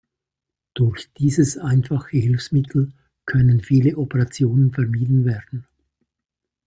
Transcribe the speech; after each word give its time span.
Durch 0.73 1.13
dieses 1.19 1.59
einfache 1.59 2.17
Hilfsmittel 2.17 2.91
können 3.27 3.61
viele 3.61 3.97
Operationen 3.99 4.73
vermieden 4.73 5.25
werden. 5.25 5.67